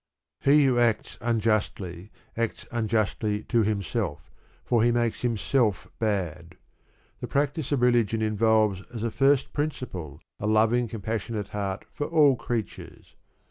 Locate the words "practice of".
7.27-7.83